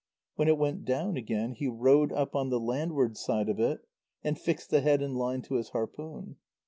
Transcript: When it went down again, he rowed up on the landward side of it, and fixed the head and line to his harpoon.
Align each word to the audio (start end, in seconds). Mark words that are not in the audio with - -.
When 0.33 0.47
it 0.47 0.57
went 0.57 0.83
down 0.83 1.15
again, 1.15 1.51
he 1.51 1.67
rowed 1.67 2.11
up 2.11 2.35
on 2.35 2.49
the 2.49 2.59
landward 2.59 3.15
side 3.17 3.49
of 3.49 3.59
it, 3.59 3.81
and 4.23 4.35
fixed 4.35 4.71
the 4.71 4.81
head 4.81 4.99
and 5.03 5.15
line 5.15 5.43
to 5.43 5.57
his 5.57 5.69
harpoon. 5.69 6.37